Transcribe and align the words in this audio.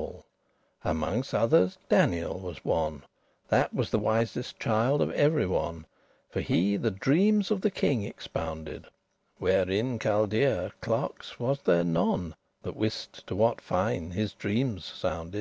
*slave 0.00 0.22
Amonges 0.96 1.34
others 1.34 1.76
Daniel 1.90 2.38
was 2.38 2.64
one, 2.64 3.02
That 3.48 3.74
was 3.74 3.90
the 3.90 3.98
wisest 3.98 4.58
child 4.58 5.02
of 5.02 5.10
every 5.10 5.46
one; 5.46 5.84
For 6.30 6.40
he 6.40 6.78
the 6.78 6.90
dreames 6.90 7.50
of 7.50 7.60
the 7.60 7.70
king 7.70 8.04
expounded, 8.04 8.86
Where 9.36 9.68
in 9.68 9.98
Chaldaea 9.98 10.72
clerkes 10.80 11.38
was 11.38 11.60
there 11.66 11.84
none 11.84 12.34
That 12.62 12.76
wiste 12.76 13.26
to 13.26 13.36
what 13.36 13.60
fine* 13.60 14.12
his 14.12 14.32
dreames 14.32 14.84
sounded. 14.84 15.38